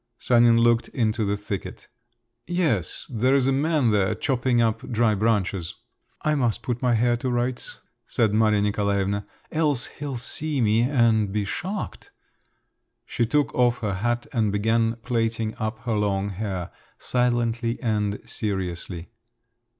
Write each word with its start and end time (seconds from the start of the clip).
Sanin 0.17 0.57
looked 0.57 0.87
into 0.87 1.23
the 1.25 1.37
thicket. 1.37 1.87
"Yes… 2.47 3.05
there's 3.13 3.45
a 3.45 3.51
man 3.51 3.91
there 3.91 4.15
chopping 4.15 4.59
up 4.59 4.81
dry 4.91 5.13
branches." 5.13 5.75
"I 6.23 6.33
must 6.33 6.63
put 6.63 6.81
my 6.81 6.95
hair 6.95 7.15
to 7.17 7.29
rights," 7.29 7.77
said 8.07 8.33
Maria 8.33 8.63
Nikolaevna. 8.63 9.27
"Else 9.51 9.85
he'll 9.99 10.15
see 10.15 10.59
me 10.59 10.81
and 10.81 11.31
be 11.31 11.45
shocked." 11.45 12.09
She 13.05 13.27
took 13.27 13.53
off 13.53 13.77
her 13.81 13.93
hat 13.93 14.25
and 14.33 14.51
began 14.51 14.95
plaiting 15.03 15.53
up 15.59 15.81
her 15.81 15.93
long 15.93 16.29
hair, 16.29 16.71
silently 16.97 17.79
and 17.83 18.27
seriously. 18.27 19.11